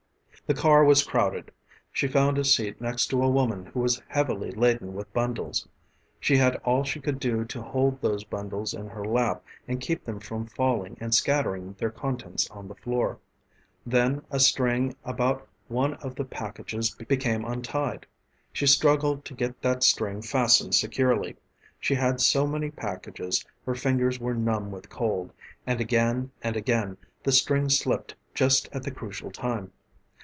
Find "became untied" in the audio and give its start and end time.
16.93-18.05